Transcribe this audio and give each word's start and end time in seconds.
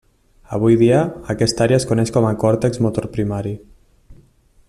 Avui 0.55 0.77
dia, 0.81 1.01
aquesta 1.33 1.63
àrea 1.65 1.79
es 1.81 1.85
coneix 1.91 2.13
com 2.17 2.29
a 2.31 2.33
còrtex 2.45 2.83
motor 2.87 3.09
primari. 3.19 3.55